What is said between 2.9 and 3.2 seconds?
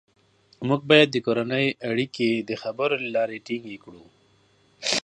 له